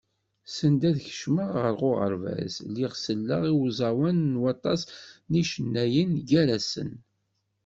[0.55, 4.81] Send ad kecmeɣ ɣer uɣerbaz, lliɣ selleɣ i uẓawan n waṭas
[5.29, 6.91] n yicennayen, gar-asen.